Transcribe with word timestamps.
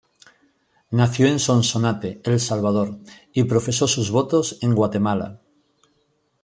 Nació 0.89 1.27
en 1.27 1.37
Sonsonate, 1.37 2.21
El 2.23 2.39
Salvador 2.39 2.97
y 3.33 3.43
profesó 3.43 3.87
sus 3.87 4.09
votos 4.09 4.57
en 4.61 4.73
Guatemala. 4.73 5.41